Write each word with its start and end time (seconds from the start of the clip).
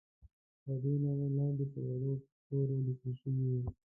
تر 0.63 0.75
دې 0.83 0.93
نامه 1.03 1.27
لاندې 1.37 1.65
په 1.71 1.79
وړو 1.87 2.13
تورو 2.47 2.75
لیکل 2.85 3.11
شوي 3.21 3.45
وو. 3.51 3.63